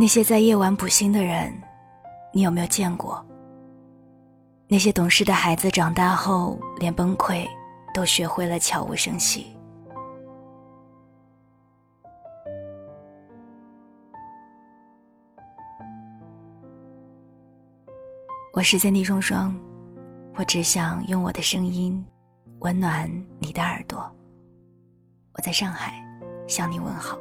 [0.00, 1.52] 那些在夜晚补心的人，
[2.32, 3.20] 你有没有见过？
[4.68, 7.44] 那些懂事的孩子长大后，连崩溃
[7.92, 9.48] 都学会了悄无声息。
[18.52, 19.52] 我是三弟双双，
[20.36, 22.06] 我只想用我的声音
[22.60, 24.08] 温暖你的耳朵。
[25.32, 26.00] 我在上海
[26.46, 27.18] 向你问好。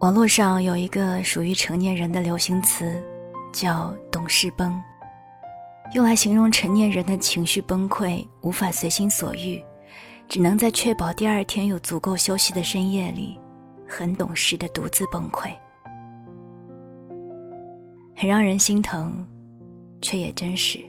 [0.00, 3.02] 网络上有一个属于成年人的流行词，
[3.52, 4.78] 叫“懂事崩”，
[5.94, 9.64] 用来形容成年人的情绪崩溃，无法随心所欲，
[10.28, 13.38] 只能在确保第二天有足够休息的深夜里，
[13.88, 15.50] 很懂事的独自崩溃。
[18.14, 19.26] 很让人心疼，
[20.02, 20.80] 却也真实。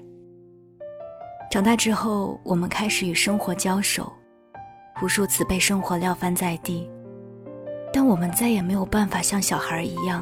[1.49, 4.11] 长大之后，我们开始与生活交手，
[5.01, 6.89] 无数次被生活撂翻在地。
[7.95, 10.21] 但我们再也没有办法像小孩一样，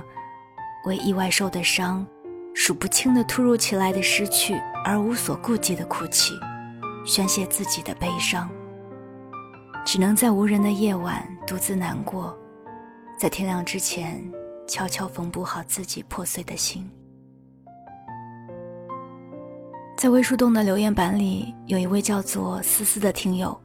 [0.86, 2.06] 为意外受的伤、
[2.54, 6.36] 数不清的突如其来的失去而无所顾忌的哭泣，
[7.04, 8.48] 宣泄自己的悲伤。
[9.84, 12.38] 只能在无人的夜晚独自难过，
[13.18, 14.24] 在天亮之前
[14.68, 16.88] 悄悄缝补好自己破碎的心。
[19.98, 23.60] 在微树洞的留言板里，有一位叫做思思的听友。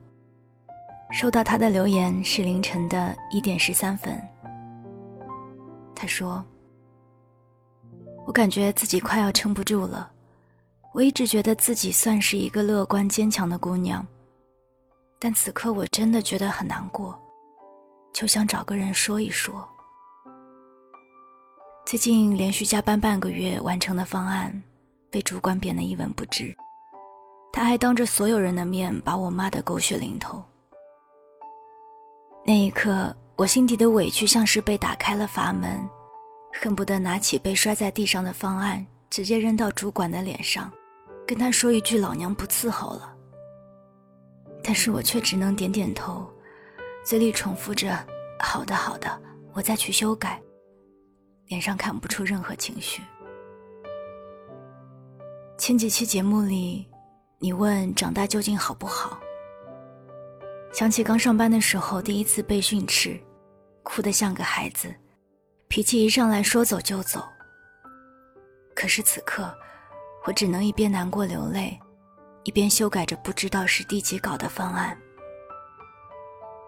[1.10, 4.20] 收到他的留言是凌晨的一点十三分。
[5.94, 6.44] 他说
[8.26, 10.10] ：“我感觉自己快要撑不住了。
[10.92, 14.06] 我一直觉得自己算是一个乐观坚强的姑娘，
[15.18, 17.18] 但此刻我真的觉得很难过，
[18.12, 19.66] 就想找个人说一说。
[21.86, 24.62] 最近连续加班半个月完成的方案，
[25.10, 26.54] 被主管贬得一文不值，
[27.50, 30.44] 他还当着所有人的面把我骂得狗血淋头。”
[32.48, 35.86] 那一刻，我心底的委屈像是被打开了阀门，
[36.58, 40.72] 恨不得拿起被摔在地上的方案，直接扔到主管的脸上，
[41.26, 43.14] 跟他说一句“老娘不伺候了”。
[44.64, 46.26] 但是我却只能点点头，
[47.04, 48.02] 嘴里重复着
[48.40, 49.20] “好的，好的，
[49.52, 50.40] 我再去修改”，
[51.48, 53.02] 脸上看不出任何情绪。
[55.58, 56.88] 前几期节目里，
[57.40, 59.20] 你问长大究竟好不好？
[60.72, 63.18] 想起刚上班的时候，第一次被训斥，
[63.82, 64.94] 哭得像个孩子，
[65.66, 67.22] 脾气一上来说走就走。
[68.74, 69.52] 可是此刻，
[70.24, 71.76] 我只能一边难过流泪，
[72.44, 74.96] 一边修改着不知道是第几稿的方案。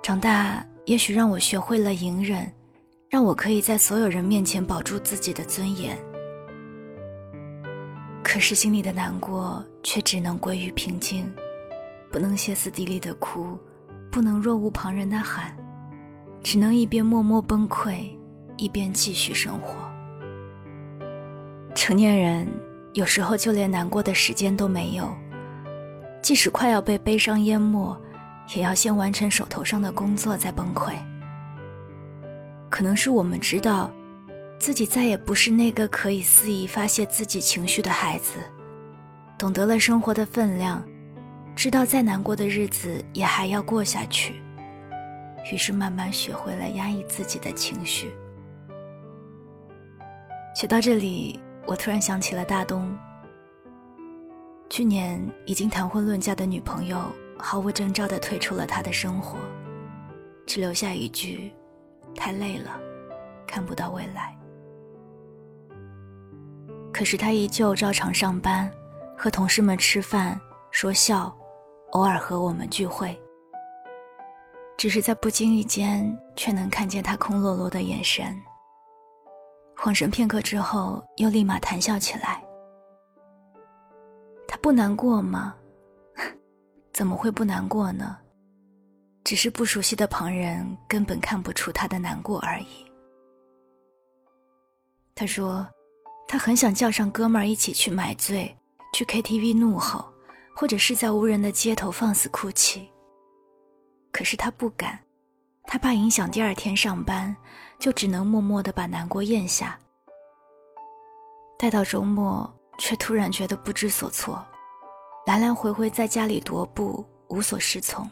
[0.02, 2.50] 长大也许让我学会了隐忍，
[3.08, 5.96] 让我可以在所有人面前保住自己的尊严。
[8.24, 11.32] 可是心里的难过却只能归于平静，
[12.10, 13.58] 不能歇斯底里的哭。
[14.10, 15.56] 不能若无旁人的喊，
[16.42, 18.10] 只能一边默默崩溃，
[18.56, 19.88] 一边继续生活。
[21.74, 22.48] 成年人
[22.92, 25.08] 有时候就连难过的时间都没有，
[26.20, 27.96] 即使快要被悲伤淹没，
[28.54, 30.92] 也要先完成手头上的工作再崩溃。
[32.68, 33.90] 可能是我们知道，
[34.58, 38.32] 自己再也不是那个可以肆意发泄自己情绪的孩子，
[39.38, 40.82] 懂得了生活的分量。
[41.56, 44.40] 知道再难过的日子也还要过下去，
[45.52, 48.10] 于是慢慢学会了压抑自己的情绪。
[50.54, 52.96] 写到这里，我突然想起了大东。
[54.70, 56.98] 去年已经谈婚论嫁的女朋友，
[57.36, 59.38] 毫无征兆地退出了他的生活，
[60.46, 61.52] 只留下一句
[62.16, 62.80] ：“太累了，
[63.46, 64.34] 看不到未来。”
[66.92, 68.70] 可是他依旧照常上班，
[69.16, 70.40] 和同事们吃饭
[70.70, 71.36] 说笑。
[71.92, 73.18] 偶尔和我们聚会，
[74.76, 78.40] 只是在不经意间，却能看见他空落落的眼神。
[79.76, 82.42] 恍神片刻之后，又立马谈笑起来。
[84.46, 85.56] 他不难过吗？
[86.92, 88.16] 怎么会不难过呢？
[89.24, 92.86] 只是不熟悉的旁人根本看不出他的难过而已。
[95.14, 95.66] 他说，
[96.28, 98.56] 他很想叫上哥们儿一起去买醉，
[98.94, 100.04] 去 KTV 怒吼。
[100.54, 102.90] 或者是在无人的街头放肆哭泣。
[104.12, 104.98] 可是他不敢，
[105.64, 107.34] 他怕影响第二天上班，
[107.78, 109.78] 就只能默默的把难过咽下。
[111.58, 114.44] 待到周末，却突然觉得不知所措，
[115.26, 118.10] 来来回回在家里踱步，无所适从，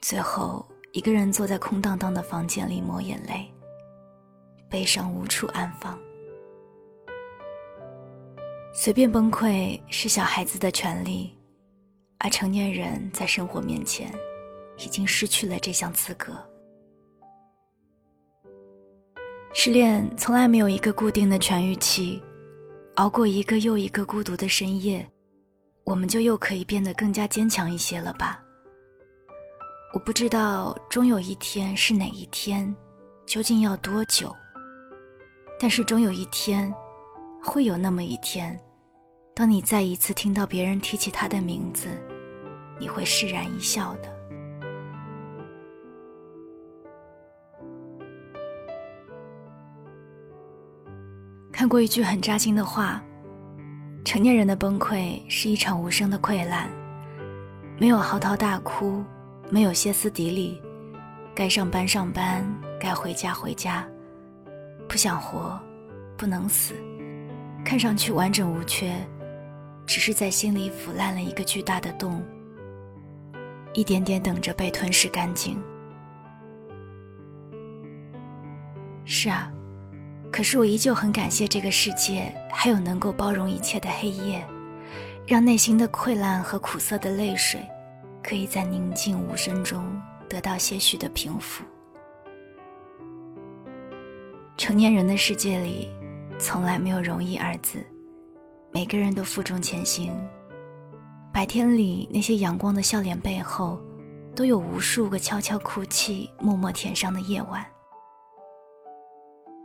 [0.00, 3.52] 最后一个人坐在空荡荡的房间里抹眼泪，
[4.70, 5.98] 悲伤无处安放。
[8.76, 11.32] 随便崩溃是小孩子的权利，
[12.18, 14.12] 而成年人在生活面前，
[14.78, 16.32] 已经失去了这项资格。
[19.52, 22.20] 失恋从来没有一个固定的痊愈期，
[22.96, 25.08] 熬过一个又一个孤独的深夜，
[25.84, 28.42] 我们就又可以变得更加坚强一些了吧？
[29.94, 32.74] 我不知道终有一天是哪一天，
[33.24, 34.34] 究竟要多久？
[35.60, 36.74] 但是终有一天，
[37.44, 38.58] 会有那么一天，
[39.34, 41.88] 当你再一次听到别人提起他的名字，
[42.80, 44.12] 你会释然一笑的。
[51.52, 53.02] 看过一句很扎心的话：
[54.04, 56.68] 成年人的崩溃是一场无声的溃烂，
[57.78, 59.04] 没有嚎啕大哭。
[59.50, 60.60] 没有歇斯底里，
[61.34, 62.42] 该上班上班，
[62.80, 63.86] 该回家回家，
[64.88, 65.60] 不想活，
[66.16, 66.74] 不能死，
[67.64, 68.94] 看上去完整无缺，
[69.86, 72.22] 只是在心里腐烂了一个巨大的洞，
[73.72, 75.60] 一点点等着被吞噬干净。
[79.04, 79.50] 是啊，
[80.30, 84.44] 可是我依旧很感谢这个世界，还有能够包容一切的黑夜，
[85.26, 87.60] 让内心的溃烂和苦涩的泪水。
[88.26, 89.84] 可以在宁静无声中
[90.30, 91.62] 得到些许的平复。
[94.56, 95.90] 成年人的世界里，
[96.38, 97.84] 从来没有容易二字，
[98.72, 100.12] 每个人都负重前行。
[101.32, 103.80] 白天里那些阳光的笑脸背后，
[104.34, 107.64] 都有无数个悄悄哭泣、默默舔伤的夜晚。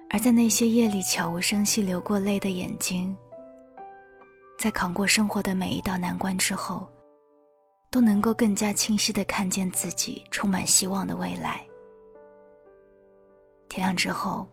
[0.09, 3.15] 而在那些夜里悄无声息流过泪的眼睛，
[4.57, 6.87] 在扛过生活的每一道难关之后。
[7.91, 11.65] 都能够更加清晰的看见自己充满希望的未来。
[13.67, 14.47] 天亮之后，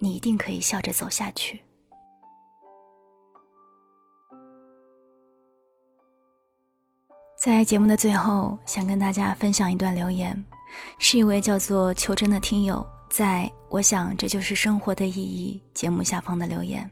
[0.00, 1.62] 你一定可以笑着走下去。
[7.38, 10.44] 在节目的最后，想跟大家分享一段留言，
[10.98, 16.90] 是一位叫做秋真的听友在“我想这就是生活的意义”节目下方的留言。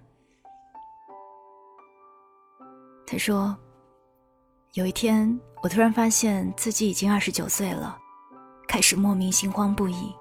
[3.06, 3.56] 他说。
[4.74, 7.98] 有一天，我突然发现自己已经二十九岁了，
[8.68, 10.14] 开始莫名心慌不已。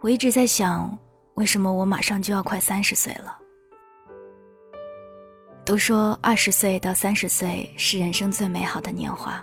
[0.00, 0.98] 我一直在想，
[1.34, 3.38] 为什么我马上就要快三十岁了？
[5.64, 9.42] 都说二十岁到三十岁是人生最美好的年华。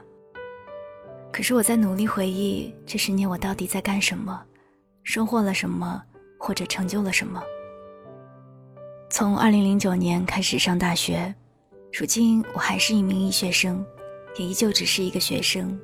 [1.31, 4.43] 可是我在努力回忆这十年我到底在干什么，
[5.03, 6.03] 收获了什么，
[6.37, 7.41] 或者成就了什么。
[9.09, 11.33] 从二零零九年开始上大学，
[11.91, 13.85] 如今我还是一名医学生。
[14.37, 15.77] 也依旧只是一个学生。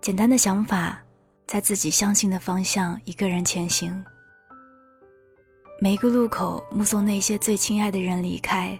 [0.00, 1.00] 简单的想法，
[1.46, 4.04] 在自己相信的方向，一个人前行。
[5.80, 8.76] 每一个路口，目送那些最亲爱的人离开，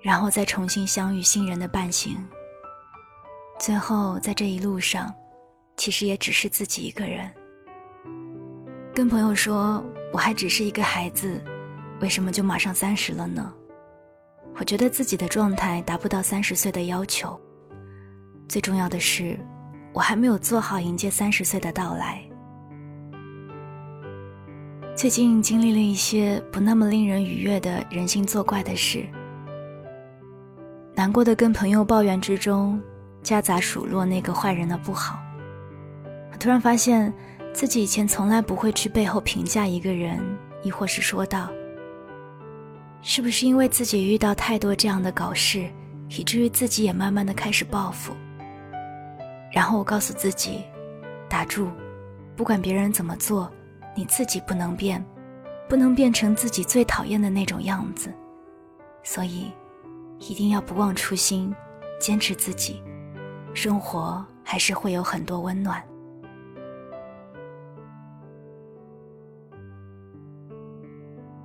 [0.00, 2.16] 然后再重新相遇新人的伴行。
[3.60, 5.14] 最后，在这一路上，
[5.76, 7.32] 其实也只是自己一个人。
[8.92, 11.40] 跟朋友说，我还只是一个孩子，
[12.00, 13.54] 为什么就马上三十了呢？
[14.56, 17.40] 我觉得自己的状态达不到三十岁的要求。
[18.48, 19.38] 最重要的是，
[19.92, 22.20] 我还没有做好迎接三十岁的到来。
[24.96, 29.04] 最近经历了一些不那么令人愉悦的人性作怪的事，
[30.94, 32.80] 难过的跟朋友抱怨之中，
[33.22, 35.18] 夹杂数落那个坏人的不好。
[36.32, 37.12] 我突然发现
[37.52, 40.18] 自己以前从来不会去背后评价一个人，
[40.62, 41.50] 亦或是说道
[43.02, 45.68] ：“是不是因为自己遇到太多这样的搞事，
[46.08, 48.14] 以至于自己也慢慢的开始报复？”
[49.52, 50.62] 然后我告诉自己，
[51.28, 51.68] 打住，
[52.34, 53.52] 不管别人怎么做，
[53.96, 55.04] 你自己不能变，
[55.68, 58.12] 不能变成自己最讨厌的那种样子。
[59.02, 59.50] 所以，
[60.20, 61.52] 一定要不忘初心，
[61.98, 62.80] 坚持自己，
[63.54, 65.82] 生活还是会有很多温暖。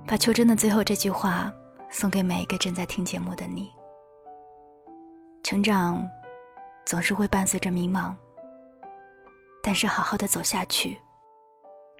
[0.06, 1.52] 把秋真的最后这句话
[1.90, 3.70] 送给每一个正在听节目的你：
[5.42, 6.06] 成长。
[6.84, 8.12] 总是会伴随着迷茫，
[9.62, 10.98] 但是好好的走下去，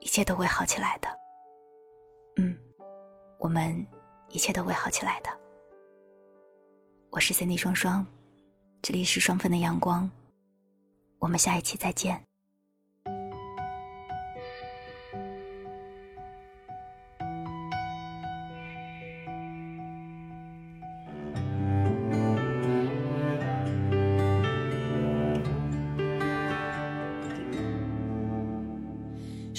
[0.03, 1.09] 一切都会好起来的。
[2.37, 2.59] 嗯，
[3.39, 3.87] 我们
[4.31, 5.31] 一切都会好起来的。
[7.11, 8.05] 我是 Cindy 双双，
[8.83, 10.11] 这里是双份的阳光，
[11.21, 12.21] 我们下一期再见。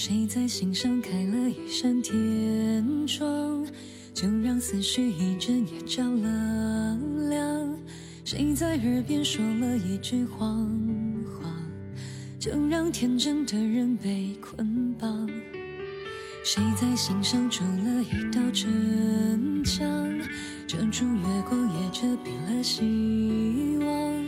[0.05, 3.65] 谁在心上开了一扇天窗，
[4.13, 7.73] 就让思绪一阵也着了凉。
[8.25, 10.67] 谁在耳边说了一句谎
[11.23, 11.49] 话，
[12.37, 15.25] 就让天真的人被捆绑。
[16.43, 19.87] 谁在心上筑了一道城墙，
[20.67, 24.25] 遮住月光，也遮蔽了希望。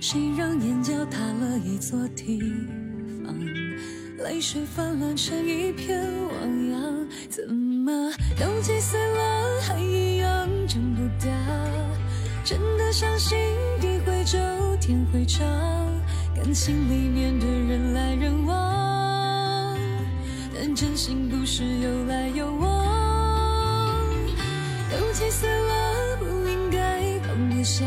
[0.00, 2.40] 谁让眼角塌了一座堤？
[4.24, 11.30] 泪水泛滥成一片汪洋，怎么都几岁了还一样长不大？
[12.44, 13.38] 真的相信
[13.80, 14.36] 地会久
[14.80, 15.46] 天会长，
[16.34, 19.78] 感情里面的人来人往。
[20.52, 24.04] 但真心不是有来有往，
[24.90, 27.84] 都几岁了不应该放不下。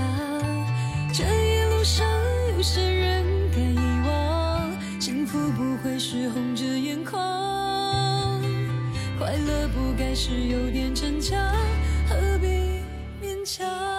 [1.11, 2.07] 这一路上
[2.55, 3.25] 有些人，
[5.31, 8.41] 哭不会是红着眼眶，
[9.17, 11.39] 快乐不该是有点逞强，
[12.09, 12.47] 何必
[13.25, 13.90] 勉强？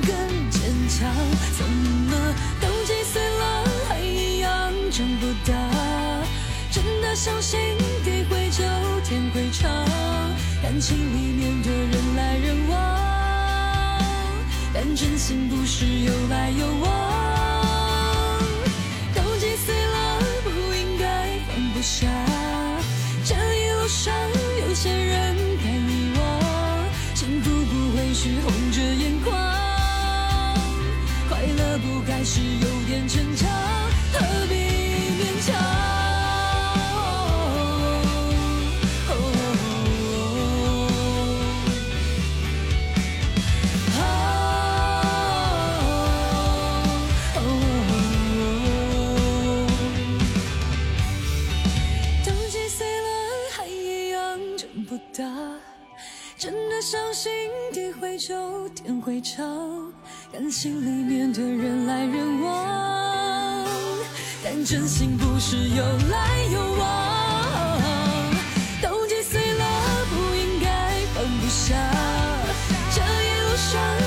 [0.00, 1.12] 更坚强。
[1.56, 5.52] 怎么都几岁了还一样长不大？
[6.70, 7.60] 真的相信
[8.02, 8.64] 地会久
[9.04, 9.70] 天会长，
[10.62, 12.72] 感情里面的人来人往。
[14.72, 18.40] 但真心不是有来有往，
[19.14, 22.08] 都几岁了不应该放不下。
[23.22, 24.14] 这一路上
[24.66, 26.20] 有些人该遗忘，
[27.14, 28.30] 幸福不会是
[32.22, 33.71] 还是有点逞强，
[56.42, 57.30] 真的相信
[57.72, 59.46] 地会久天会长，
[60.32, 63.64] 感情里面的人来人往，
[64.42, 67.80] 但真心不是有来有往。
[68.82, 71.76] 都击碎了不应该放不下，
[72.90, 73.04] 这一
[73.40, 74.01] 路上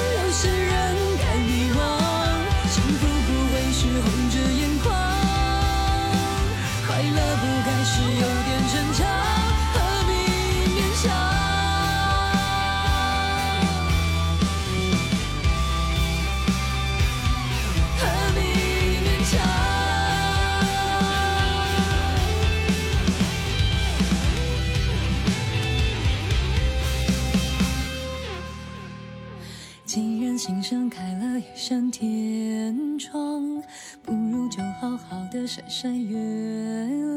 [30.46, 33.64] 心上开了一扇天窗，
[34.04, 36.16] 不如就好好的晒晒月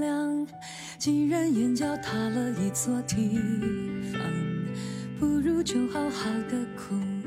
[0.01, 0.47] 亮。
[0.97, 3.39] 既然眼角塌了一座堤
[4.11, 4.19] 防，
[5.21, 7.18] 不如就好好的哭。